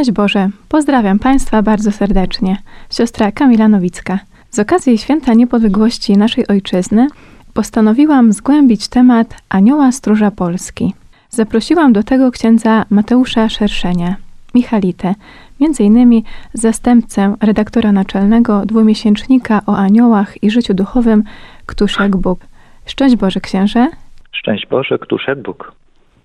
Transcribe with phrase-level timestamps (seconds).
[0.00, 2.56] Szczęść Boże, pozdrawiam Państwa bardzo serdecznie.
[2.90, 4.18] Siostra Kamila Nowicka.
[4.50, 7.06] Z okazji Święta Niepodległości naszej Ojczyzny
[7.54, 10.94] postanowiłam zgłębić temat Anioła Stróża Polski.
[11.30, 14.16] Zaprosiłam do tego księdza Mateusza Szerszenia,
[14.54, 15.14] Michalitę,
[15.60, 21.24] między innymi zastępcę redaktora naczelnego dwumiesięcznika o aniołach i życiu duchowym
[21.66, 22.40] Ktuszek Bóg.
[22.86, 23.88] Szczęść Boże, księże.
[24.32, 25.79] Szczęść Boże, Ktuszek Bóg.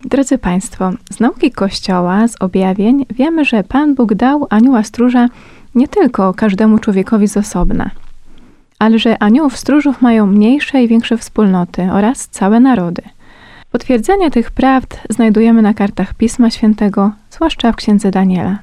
[0.06, 5.28] Drodzy Państwo, z nauki Kościoła, z objawień wiemy, że Pan Bóg dał anioła stróża
[5.76, 7.92] nie tylko każdemu człowiekowi z osobna,
[8.80, 13.02] ale że aniołów stróżów mają mniejsze i większe wspólnoty oraz całe narody.
[13.72, 18.60] Potwierdzenie tych prawd znajdujemy na kartach Pisma Świętego, zwłaszcza w księdze Daniela.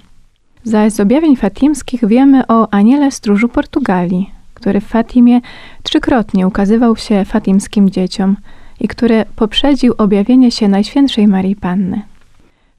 [0.64, 5.40] Zaś z objawień fatimskich wiemy o aniele stróżu Portugalii, który w Fatimie
[5.82, 8.36] trzykrotnie ukazywał się fatimskim dzieciom–
[8.82, 12.02] i który poprzedził objawienie się Najświętszej Marii Panny.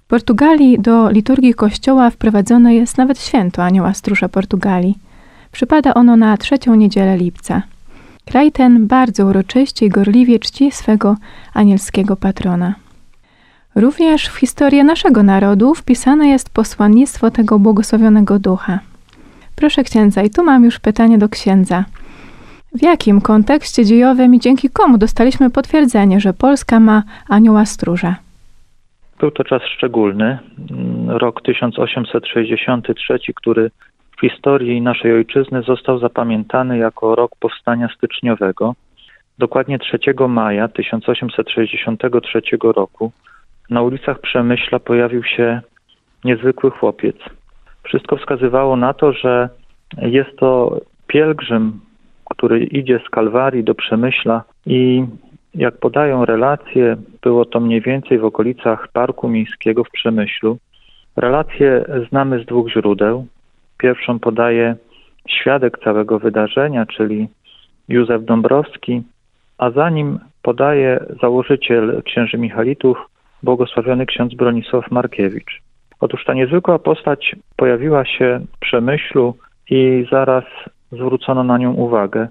[0.06, 4.98] W Portugalii do liturgii Kościoła wprowadzone jest nawet święto Anioła Stróża Portugalii.
[5.52, 7.62] Przypada ono na trzecią niedzielę lipca.
[8.26, 11.18] Kraj ten bardzo uroczyście i gorliwie czci swego
[11.54, 12.76] anielskiego patrona.
[13.76, 18.80] Również w historię naszego narodu wpisane jest posłannictwo tego błogosławionego ducha.
[19.56, 21.86] Proszę księdza, i tu mam już pytanie do księdza–
[22.74, 28.16] w jakim kontekście dziejowym i dzięki komu dostaliśmy potwierdzenie, że Polska ma anioła stróża?
[29.20, 30.40] Był to czas szczególny,
[30.72, 33.72] mm, rok 1863, który
[34.18, 38.76] w historii naszej ojczyzny został zapamiętany jako rok powstania styczniowego.
[39.38, 43.12] Dokładnie 3 maja 1863 roku
[43.70, 45.62] na ulicach Przemyśla pojawił się
[46.24, 47.16] niezwykły chłopiec.
[47.84, 49.50] Wszystko wskazywało na to, że
[49.98, 51.80] jest to pielgrzym
[52.34, 55.06] który idzie z Kalwarii do Przemyśla i
[55.56, 60.58] jak podają relacje, było to mniej więcej w okolicach Parku Miejskiego w Przemyślu.
[61.16, 63.26] Relacje znamy z dwóch źródeł.
[63.78, 64.76] Pierwszą podaje
[65.30, 67.28] świadek całego wydarzenia, czyli
[67.90, 69.02] Józef Dąbrowski,
[69.58, 72.98] a za nim podaje założyciel księży Michalitów,
[73.44, 75.62] błogosławiony ksiądz Bronisław Markiewicz.
[76.00, 79.36] Otóż ta niezwykła postać pojawiła się w Przemyślu
[79.70, 80.44] i zaraz
[80.96, 82.28] zwrócono na nią uwagę.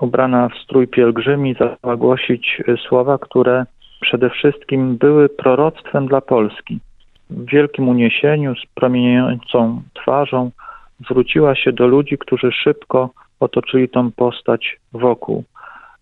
[0.00, 3.66] Ubrana w strój pielgrzymi zaczęła głosić y, słowa, które
[4.00, 6.78] przede wszystkim były proroctwem dla Polski.
[7.30, 10.50] W wielkim uniesieniu, z promieniejącą twarzą,
[11.04, 13.10] zwróciła się do ludzi, którzy szybko
[13.40, 15.44] otoczyli tą postać wokół.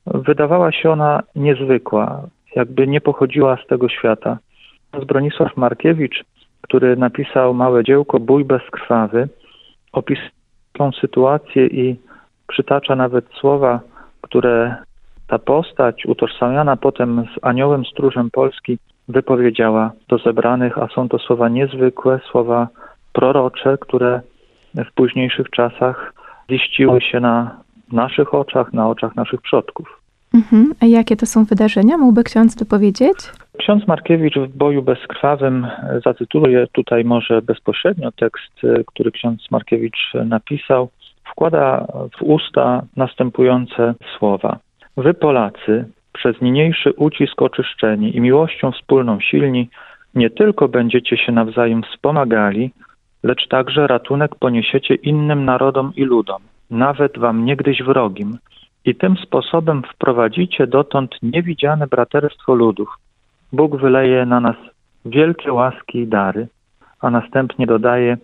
[0.06, 2.22] Wydawała się ona niezwykła,
[2.56, 4.38] jakby nie pochodziła z tego świata.
[5.06, 6.24] Bronisław Markiewicz,
[6.60, 9.28] który napisał małe dziełko Bój bezkrwawy,
[9.92, 10.35] opisuje
[10.78, 11.96] tą sytuację i
[12.46, 13.80] przytacza nawet słowa,
[14.20, 14.76] które
[15.26, 18.78] ta postać utożsamiana potem z aniołem stróżem Polski
[19.08, 22.68] wypowiedziała do zebranych, a są to słowa niezwykłe, słowa
[23.12, 24.20] prorocze, które
[24.74, 26.12] w późniejszych czasach
[26.50, 27.56] ziściły się na
[27.92, 30.00] naszych oczach, na oczach naszych przodków.
[30.34, 30.74] Mhm.
[30.80, 31.98] A jakie to są wydarzenia?
[31.98, 33.16] Mógłby ksiądz dopowiedzieć?
[33.58, 35.66] Ksiądz Markiewicz w boju bezkrwawym
[36.04, 40.88] zatytułuje tutaj może bezpośrednio tekst, który ksiądz Markiewicz napisał.
[41.24, 41.86] Wkłada
[42.18, 44.58] w usta następujące słowa.
[44.96, 49.68] Wy Polacy, przez niniejszy ucisk oczyszczeni i miłością wspólną silni,
[50.14, 52.70] nie tylko będziecie się nawzajem wspomagali,
[53.22, 58.38] lecz także ratunek poniesiecie innym narodom i ludom, nawet wam niegdyś wrogim,
[58.84, 62.88] i tym sposobem wprowadzicie dotąd niewidziane braterstwo ludów.
[63.52, 64.56] Bóg wyleje na nas
[65.04, 66.48] wielkie łaski i dary,
[67.00, 68.16] a następnie dodaje,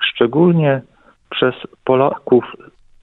[0.00, 0.82] szczególnie
[1.30, 1.54] przez
[1.84, 2.44] Polaków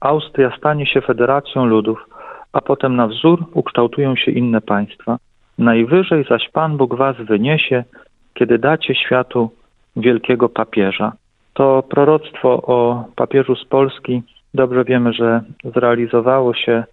[0.00, 2.06] Austria stanie się federacją ludów,
[2.52, 5.18] a potem na wzór ukształtują się inne państwa.
[5.58, 7.84] Najwyżej zaś Pan Bóg was wyniesie,
[8.34, 9.50] kiedy dacie światu
[9.96, 11.12] wielkiego papieża.
[11.54, 14.22] To proroctwo o papieżu z Polski
[14.54, 16.84] dobrze wiemy, że zrealizowało się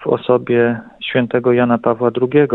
[0.00, 2.48] w osobie świętego Jana Pawła II.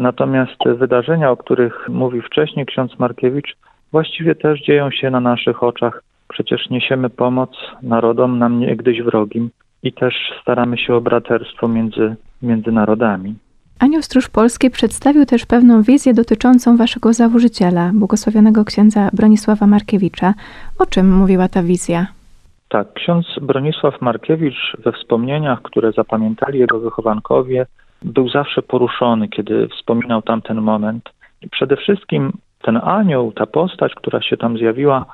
[0.00, 3.56] Natomiast wydarzenia, o których mówi wcześniej ksiądz Markiewicz,
[3.92, 6.02] właściwie też dzieją się na naszych oczach.
[6.28, 7.50] Przecież niesiemy pomoc
[7.82, 9.50] narodom nam niegdyś wrogim
[9.82, 13.34] i też staramy się o braterstwo między, między narodami.
[13.78, 20.34] Anioł Stróż Polski przedstawił też pewną wizję dotyczącą waszego założyciela, błogosławionego księdza Bronisława Markiewicza.
[20.78, 22.06] O czym mówiła ta wizja?
[22.68, 27.66] Tak, ksiądz Bronisław Markiewicz we wspomnieniach, które zapamiętali jego wychowankowie,
[28.02, 31.10] był zawsze poruszony, kiedy wspominał tamten moment.
[31.50, 32.32] Przede wszystkim
[32.62, 35.06] ten anioł, ta postać, która się tam zjawiła,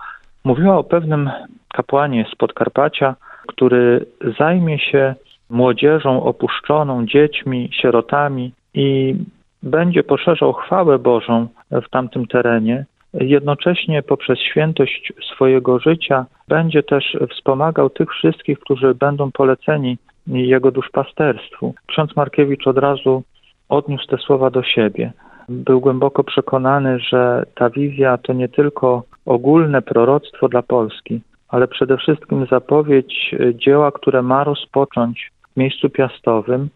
[0.44, 1.30] mówiła o pewnym
[1.74, 3.14] kapłanie z Podkarpacia,
[3.46, 4.06] który
[4.38, 5.14] zajmie się
[5.50, 9.14] młodzieżą opuszczoną, dziećmi, sierotami i
[9.62, 17.90] będzie poszerzał chwałę Bożą w tamtym terenie, jednocześnie poprzez świętość swojego życia będzie też wspomagał
[17.90, 21.74] tych wszystkich, którzy będą poleceni jego duszpasterstwu.
[21.86, 23.22] Ksiądz Markiewicz od razu
[23.68, 25.12] odniósł te słowa do siebie.
[25.48, 31.96] Był głęboko przekonany, że ta wizja to nie tylko ogólne proroctwo dla Polski, ale przede
[31.96, 36.68] wszystkim zapowiedź dzieła, które ma rozpocząć w miejscu piastowym.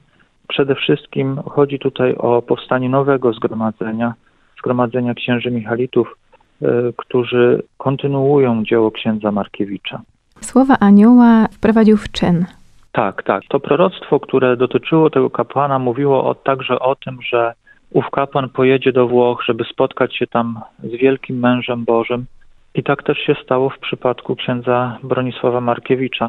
[0.48, 4.14] Przede wszystkim chodzi tutaj o powstanie nowego zgromadzenia,
[4.58, 6.16] zgromadzenia księży Michalitów,
[6.62, 6.66] e,
[6.96, 10.02] którzy kontynuują dzieło księdza Markiewicza.
[10.40, 12.44] Słowa anioła wprowadził w czyn.
[12.96, 13.42] Tak, tak.
[13.48, 17.52] To proroctwo, które dotyczyło tego kapłana, mówiło o, także o tym, że
[17.90, 22.26] ów kapłan pojedzie do Włoch, żeby spotkać się tam z wielkim mężem Bożym.
[22.74, 26.28] I tak też się stało w przypadku księdza Bronisława Markiewicza.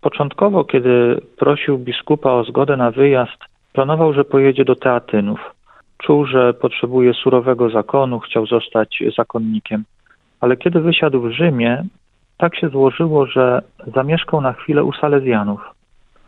[0.00, 5.54] Początkowo, kiedy prosił biskupa o zgodę na wyjazd, planował, że pojedzie do Teatynów.
[5.98, 9.84] Czuł, że potrzebuje surowego zakonu, chciał zostać zakonnikiem.
[10.40, 11.84] Ale kiedy wysiadł w Rzymie,
[12.38, 13.62] tak się złożyło, że
[13.94, 15.77] zamieszkał na chwilę u Salezjanów.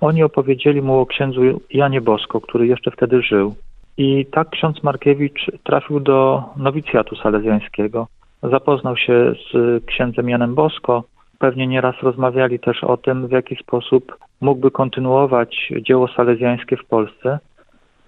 [0.00, 3.54] Oni opowiedzieli mu o księdzu Janie Bosko, który jeszcze wtedy żył.
[3.96, 8.06] I tak ksiądz Markiewicz trafił do nowicjatu salezjańskiego.
[8.42, 11.04] Zapoznał się z księdzem Janem Bosko.
[11.38, 17.38] Pewnie nieraz rozmawiali też o tym, w jaki sposób mógłby kontynuować dzieło salezjańskie w Polsce.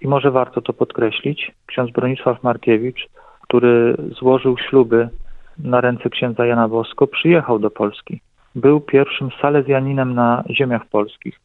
[0.01, 1.51] I może warto to podkreślić.
[1.65, 3.07] Ksiądz Bronisław Markiewicz,
[3.41, 5.09] który złożył śluby
[5.59, 8.21] na ręce księdza Jana Bosko, przyjechał do Polski.
[8.55, 11.39] Był pierwszym salezjaninem na ziemiach polskich.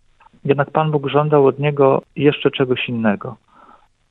[0.49, 3.37] Jednak Pan Bóg żądał od niego jeszcze czegoś innego.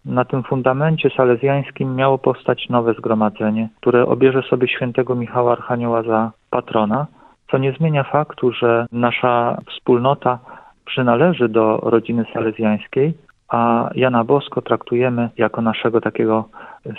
[0.05, 6.31] Na tym fundamencie salezjańskim miało powstać nowe zgromadzenie, które obierze sobie świętego Michała Archanioła za
[6.49, 7.07] patrona,
[7.51, 10.39] co nie zmienia faktu, że nasza wspólnota
[10.85, 13.13] przynależy do rodziny salezjańskiej,
[13.49, 16.45] a Jana Bosko traktujemy jako naszego takiego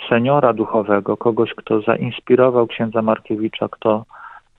[0.09, 4.05] seniora duchowego, kogoś, kto zainspirował księdza Markiewicza, kto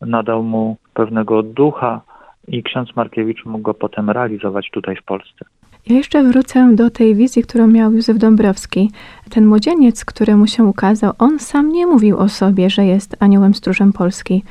[0.01, 2.01] nadał mu pewnego ducha,
[2.49, 5.45] i ksiądz Markiewicz mógł go potem realizować tutaj w Polsce.
[5.87, 8.91] Ja jeszcze wrócę do tej wizji, którą miał Józef Dąbrowski.
[9.31, 13.55] Ten młodzieniec, który mu się ukazał, on sam nie mówił o sobie, że jest aniołem
[13.55, 14.43] stróżem Polski.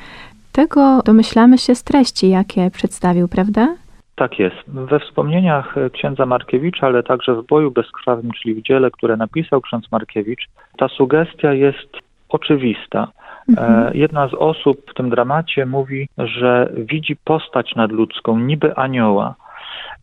[0.52, 3.76] Tego domyślamy się z treści, jakie przedstawił, prawda?
[4.16, 4.56] Tak jest.
[4.66, 9.92] We wspomnieniach księdza Markiewicza, ale także w Boju Bezkrwawym, czyli w dziele, które napisał ksiądz
[9.92, 10.48] Markiewicz,
[10.78, 11.96] ta sugestia jest
[12.28, 13.08] oczywista.
[13.50, 13.88] Mhm.
[13.88, 19.34] E, jedna z osób w tym dramacie mówi, że widzi postać nadludzką, niby anioła.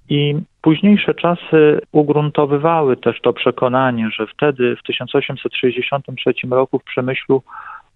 [0.09, 7.43] I późniejsze czasy ugruntowywały też to przekonanie, że wtedy w 1863 roku w Przemyślu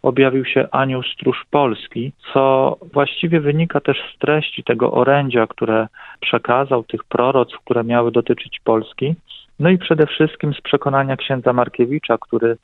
[0.02, 5.88] objawił się anioł stróż polski, co właściwie wynika też z treści tego orędzia, które
[6.20, 9.16] przekazał, tych proroc, które miały dotyczyć Polski.
[9.60, 12.58] No i przede wszystkim z przekonania księdza Markiewicza, który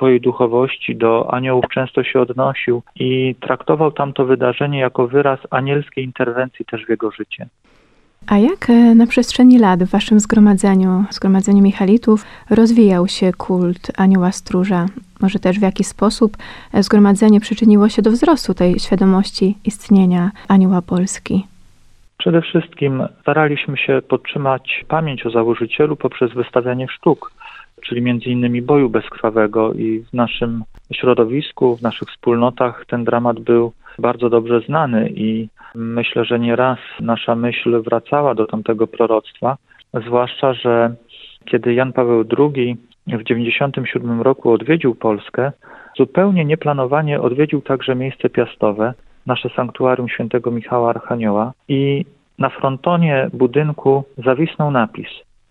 [0.00, 6.64] swojej duchowości do aniołów często się odnosił i traktował tamto wydarzenie jako wyraz anielskiej interwencji
[6.64, 7.46] też w jego życie.
[8.26, 14.32] A jak e, na przestrzeni lat w waszym zgromadzeniu, zgromadzeniu Michalitów, rozwijał się kult anioła
[14.32, 14.86] stróża?
[15.20, 16.36] Może też w jaki sposób
[16.74, 21.46] e, zgromadzenie przyczyniło się do wzrostu tej świadomości istnienia anioła Polski?
[22.18, 27.32] Przede wszystkim staraliśmy się podtrzymać pamięć o założycielu poprzez wystawianie sztuk
[27.90, 33.72] czyli między innymi boju bezkrwawego i w naszym środowisku, w naszych wspólnotach ten dramat był
[33.98, 39.56] bardzo dobrze znany i myślę, że nieraz nasza myśl wracała do tamtego proroctwa,
[40.06, 40.94] zwłaszcza, że
[41.44, 45.52] kiedy Jan Paweł II w 1997 roku odwiedził Polskę,
[45.96, 48.94] zupełnie nieplanowanie odwiedził także miejsce piastowe,
[49.26, 52.04] nasze sanktuarium świętego Michała Archanioła i
[52.38, 55.08] na frontonie budynku zawisnął napis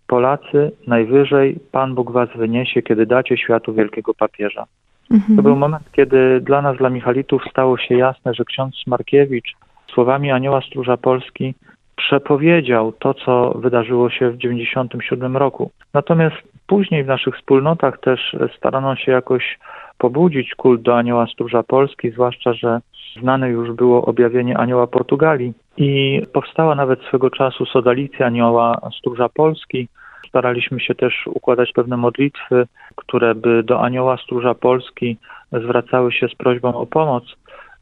[0.10, 4.66] Polacy, najwyżej Pan Bóg was wyniesie, kiedy dacie światu wielkiego papieża.
[5.12, 5.36] Mhm.
[5.38, 9.56] To był moment, kiedy dla nas, dla Michalitów, stało się jasne, że ksiądz Markiewicz
[9.94, 11.54] słowami Anioła Stróża Polski
[11.96, 15.72] przepowiedział to, co wydarzyło się w 1997 roku.
[15.94, 16.36] Natomiast
[16.68, 19.60] później w naszych wspólnotach też starano się jakoś
[19.98, 22.80] pobudzić kult do Anioła Stróża Polski, zwłaszcza, że
[23.22, 29.88] znane już było objawienie Anioła Portugalii i powstała nawet swego czasu sodalicja Anioła Stróża Polski,
[30.30, 35.18] Staraliśmy się też układać pewne modlitwy, które by do Anioła Stróża Polski
[35.52, 37.24] zwracały się z prośbą o pomoc.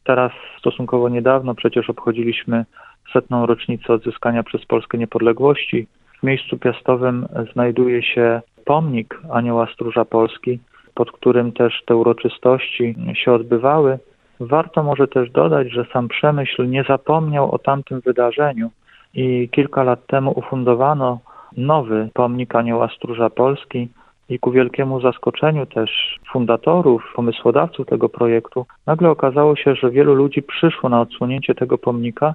[0.04, 2.64] Teraz stosunkowo niedawno przecież obchodziliśmy
[3.12, 5.86] setną rocznicę odzyskania przez Polskę niepodległości.
[6.20, 10.60] W miejscu piastowym znajduje się pomnik Anioła Stróża Polski,
[10.94, 13.98] pod którym też te uroczystości się odbywały.
[14.40, 18.70] Warto może też dodać, że sam Przemyśl nie zapomniał o tamtym wydarzeniu
[19.14, 21.18] i kilka lat temu ufundowano
[21.56, 23.88] nowy pomnik Anioła Stróża Polski
[24.28, 30.42] I ku wielkiemu zaskoczeniu też fundatorów, pomysłodawców tego projektu, nagle okazało się, że wielu ludzi
[30.42, 32.34] przyszło na odsłonięcie tego pomnika,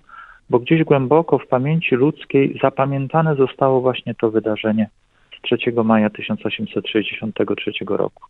[0.49, 4.89] bo gdzieś głęboko w pamięci ludzkiej zapamiętane zostało właśnie to wydarzenie
[5.37, 8.23] z 3 maja 1863 roku.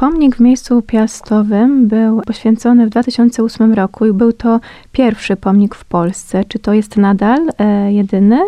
[0.00, 4.60] Pomnik w miejscu piastowym był poświęcony w 2008 roku i był to
[4.92, 6.44] pierwszy pomnik w Polsce.
[6.44, 8.40] Czy to jest nadal e, jedyny?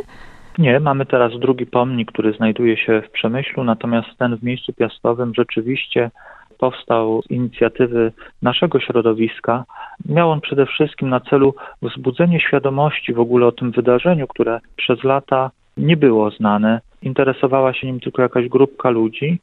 [0.59, 5.33] Nie, mamy teraz drugi pomnik, który znajduje się w Przemyślu, natomiast ten w miejscu piastowym
[5.35, 6.11] rzeczywiście
[6.59, 9.65] powstał z inicjatywy naszego środowiska.
[10.09, 15.05] Miał on przede wszystkim na celu wzbudzenie świadomości w ogóle o tym wydarzeniu, które przez
[15.05, 16.81] lata nie było znane.
[17.03, 19.39] Interesowała się nim tylko jakaś grupka ludzi.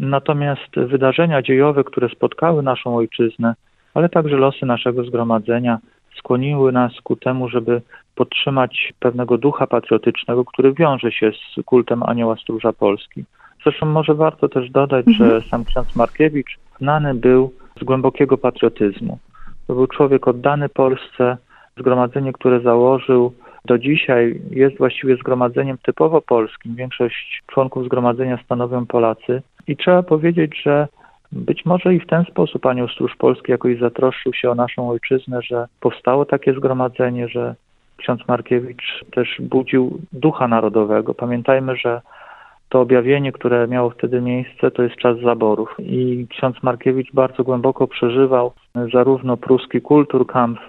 [0.00, 3.54] Natomiast wydarzenia dziejowe, które spotkały naszą ojczyznę,
[3.94, 5.78] ale także losy naszego zgromadzenia,
[6.18, 7.82] skłoniły nas ku temu, żeby
[8.14, 13.24] podtrzymać pewnego ducha patriotycznego, który wiąże się z kultem Anioła Stróża Polski.
[13.62, 15.30] Zresztą może warto też dodać, mhm.
[15.30, 19.18] że sam ksiądz Markiewicz znany był z głębokiego patriotyzmu.
[19.66, 21.36] To był człowiek oddany Polsce,
[21.78, 23.32] zgromadzenie, które założył
[23.64, 26.74] do dzisiaj jest właściwie zgromadzeniem typowo polskim.
[26.74, 30.88] Większość członków zgromadzenia stanowią Polacy i trzeba powiedzieć, że
[31.32, 35.42] być może i w ten sposób Anioł Stróż Polski jakoś zatroszczył się o naszą ojczyznę,
[35.42, 37.54] że powstało takie zgromadzenie, że
[37.96, 41.14] ksiądz Markiewicz też budził ducha narodowego.
[41.14, 42.00] Pamiętajmy, że
[42.68, 45.74] to objawienie, które miało wtedy miejsce, to jest czas zaborów.
[45.78, 48.52] I ksiądz Markiewicz bardzo głęboko przeżywał
[48.92, 50.60] zarówno pruski kulturkampf,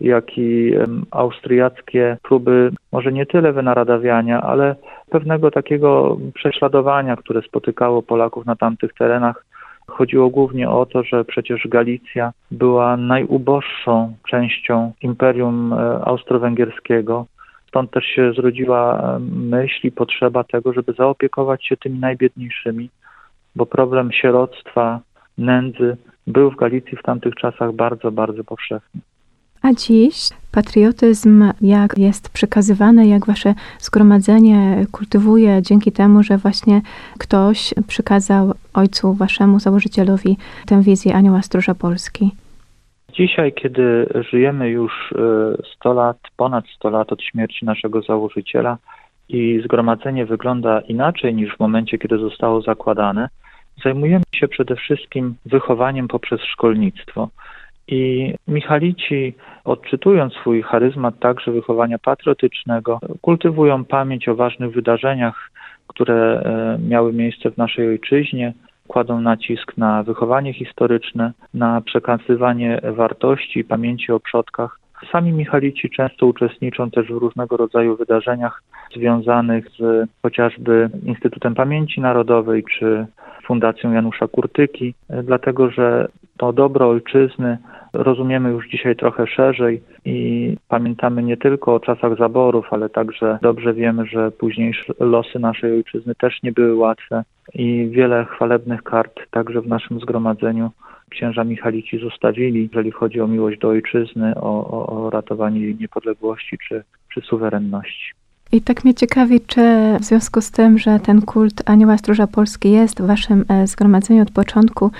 [0.00, 0.74] jak i
[1.10, 4.76] austriackie próby, może nie tyle wynaradawiania, ale
[5.10, 9.44] pewnego takiego prześladowania, które spotykało Polaków na tamtych terenach.
[9.86, 17.26] Chodziło głównie o to, że przecież Galicja była najuboższą częścią Imperium e, Austro-Węgierskiego.
[17.68, 22.90] Stąd też się zrodziła myśl i potrzeba tego, żeby zaopiekować się tymi najbiedniejszymi,
[23.56, 25.00] bo problem sieroctwa,
[25.38, 29.00] nędzy był w Galicji w tamtych czasach bardzo, bardzo powszechny.
[29.62, 36.80] A dziś patriotyzm, jak jest przekazywany, jak wasze zgromadzenie kultywuje dzięki temu, że właśnie
[37.18, 40.36] ktoś przekazał ojcu waszemu założycielowi
[40.66, 42.30] tę wizję Anioła Stróża Polski?
[43.12, 45.14] Dzisiaj, kiedy żyjemy już
[45.76, 48.78] 100 e, lat, ponad 100 lat od śmierci naszego założyciela
[49.28, 53.28] i zgromadzenie wygląda inaczej niż w momencie, kiedy zostało zakładane,
[53.84, 57.28] zajmujemy się przede wszystkim wychowaniem poprzez szkolnictwo.
[57.88, 65.50] I Michalici, odczytując swój charyzmat także wychowania patriotycznego, kultywują pamięć o ważnych wydarzeniach,
[65.86, 68.52] które e, miały miejsce w naszej ojczyźnie,
[68.88, 74.80] kładą nacisk na wychowanie historyczne, na przekazywanie wartości i pamięci o przodkach.
[75.12, 78.62] Sami Michalici często uczestniczą też w różnego rodzaju wydarzeniach
[78.94, 83.06] związanych z chociażby Instytutem Pamięci Narodowej czy
[83.44, 87.58] Fundacją Janusza Kurtyki, dlatego że to dobro ojczyzny
[87.92, 93.74] rozumiemy już dzisiaj trochę szerzej i pamiętamy nie tylko o czasach zaborów, ale także dobrze
[93.74, 97.22] wiemy, że późniejsze losy naszej ojczyzny też nie były łatwe
[97.54, 100.70] i wiele chwalebnych kart także w naszym zgromadzeniu
[101.10, 106.84] księża Michalici zostawili, jeżeli chodzi o miłość do ojczyzny, o, o, o ratowanie niepodległości czy,
[107.14, 108.12] czy suwerenności.
[108.52, 109.60] I tak mnie ciekawi, czy
[110.00, 114.22] w związku z tym, że ten kult Anioła Stróża Polski jest w waszym e, zgromadzeniu
[114.22, 114.90] od początku,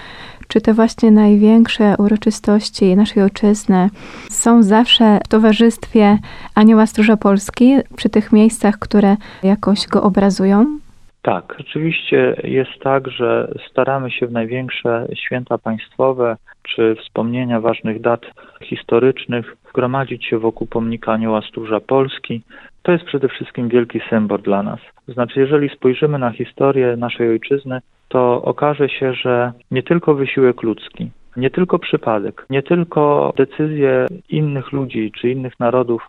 [0.49, 3.91] czy te właśnie największe uroczystości naszej ojczyzny
[4.31, 6.19] są zawsze w towarzystwie
[6.55, 10.79] Anioła Stróża Polski, przy tych miejscach, które jakoś go obrazują?
[11.23, 18.21] Tak, rzeczywiście jest tak, że staramy się w największe święta państwowe czy wspomnienia ważnych dat
[18.63, 22.43] historycznych gromadzić się wokół pomnika Anioła Stróża Polski.
[22.83, 24.81] To jest przede wszystkim wielki symbol dla nas.
[25.09, 31.11] Znaczy, jeżeli spojrzymy na historię naszej ojczyzny, to okaże się, że nie tylko wysiłek ludzki,
[31.37, 36.03] nie tylko przypadek, nie tylko decyzje innych ludzi czy innych narodów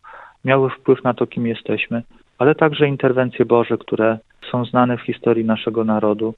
[0.45, 2.01] miały wpływ na to, kim jesteśmy,
[2.37, 4.17] ale także interwencje Boże, które
[4.51, 6.33] są znane w historii naszego narodu.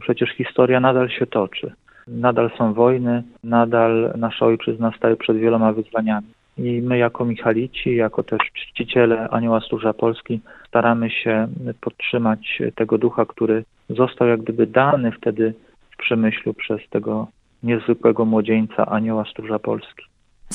[0.00, 1.72] Przecież historia nadal się toczy.
[2.08, 6.26] Nadal są wojny, nadal nasza ojczyzna staje przed wieloma wyzwaniami.
[6.58, 11.48] I my jako Michalici, jako też czciciele Anioła Stróża Polski staramy się
[11.80, 15.54] podtrzymać tego ducha, który został jak gdyby dany wtedy
[15.90, 17.26] w przemyślu przez tego
[17.62, 20.04] niezwykłego młodzieńca Anioła Stróża Polski.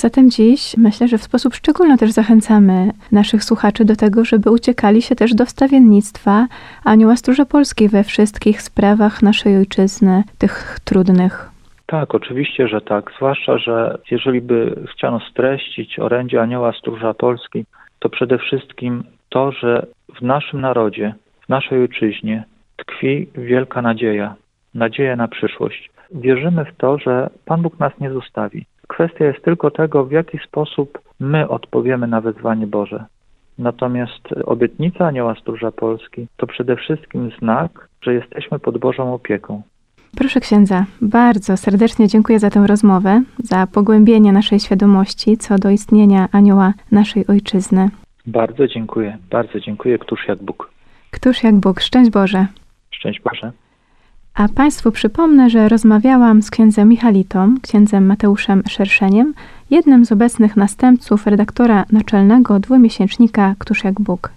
[0.04, 5.02] Zatem dziś myślę, że w sposób szczególny też zachęcamy naszych słuchaczy do tego, żeby uciekali
[5.02, 6.46] się też do wstawiennictwa
[6.84, 11.50] Anioła Stróża Polskiej we wszystkich sprawach naszej ojczyzny, tych trudnych.
[11.86, 13.12] Tak, oczywiście, że tak.
[13.16, 17.64] Zwłaszcza, że jeżeli by chciano streścić orędzie Anioła Stróża Polski,
[17.98, 19.86] to przede wszystkim to, że
[20.18, 21.14] w naszym narodzie,
[21.46, 22.44] w naszej ojczyźnie
[22.76, 24.34] tkwi wielka nadzieja.
[24.74, 25.90] nadzieję na przyszłość.
[26.14, 28.66] Wierzymy w to, że Pan Bóg nas nie zostawi.
[28.94, 33.04] Kwestia jest tylko tego, w jaki sposób my odpowiemy na wezwanie Boże.
[33.58, 39.62] Natomiast obietnica Anioła Stróża Polski to przede wszystkim znak, że jesteśmy pod Bożą opieką.
[40.16, 46.28] Proszę księdza, bardzo serdecznie dziękuję za tę rozmowę, za pogłębienie naszej świadomości co do istnienia
[46.32, 47.90] anioła naszej ojczyzny.
[48.26, 49.98] Bardzo dziękuję, bardzo dziękuję.
[49.98, 50.70] Któż jak Bóg.
[51.10, 51.80] Któż jak Bóg.
[51.80, 52.46] Szczęść Boże.
[52.90, 53.52] Szczęść Boże.
[54.34, 59.34] A Państwu przypomnę, że rozmawiałam z księdzem Michalitą, księdzem Mateuszem Szerszeniem,
[59.70, 64.30] jednym z obecnych następców redaktora naczelnego dwumiesięcznika Któż jak Bóg.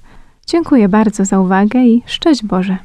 [0.48, 2.78] Dziękuję bardzo za uwagę i szczęść Boże.